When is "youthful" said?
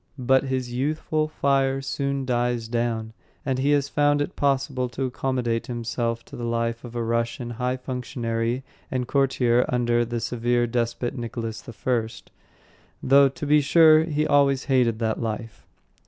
0.73-1.27